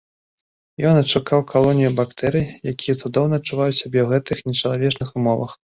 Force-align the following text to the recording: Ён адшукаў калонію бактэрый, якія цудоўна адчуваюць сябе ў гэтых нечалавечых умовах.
Ён 0.91 0.95
адшукаў 1.01 1.43
калонію 1.51 1.91
бактэрый, 2.01 2.45
якія 2.75 2.99
цудоўна 3.03 3.33
адчуваюць 3.43 3.81
сябе 3.85 3.99
ў 4.07 4.13
гэтых 4.17 4.37
нечалавечых 4.51 5.07
умовах. 5.21 5.51